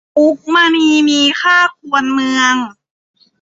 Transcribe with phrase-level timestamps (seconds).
[0.17, 2.53] มุกมณีมีค่าควรเมือง